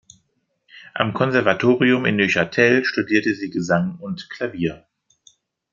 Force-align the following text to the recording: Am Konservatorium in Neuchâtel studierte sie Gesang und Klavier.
Am 0.95 1.13
Konservatorium 1.13 2.07
in 2.07 2.15
Neuchâtel 2.15 2.83
studierte 2.85 3.35
sie 3.35 3.51
Gesang 3.51 3.99
und 3.99 4.31
Klavier. 4.31 4.87